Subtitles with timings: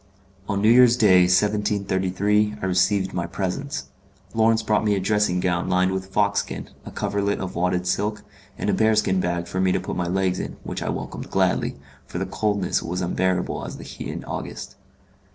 [0.49, 3.89] On New Year's Day, 1733, I received my presents.
[4.33, 8.23] Lawrence brought me a dressing gown lined with foxskin, a coverlet of wadded silk,
[8.57, 11.29] and a bear skin bag for me to put my legs in, which I welcomed
[11.29, 11.75] gladly,
[12.07, 14.75] for the coldness was unbearable as the heat in August.